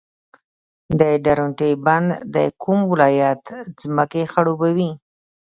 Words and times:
د 0.99 1.01
درونټې 1.25 1.71
بند 1.85 2.09
د 2.35 2.37
کوم 2.61 2.79
ولایت 2.91 3.43
ځمکې 3.81 4.23
خړوبوي؟ 4.31 4.91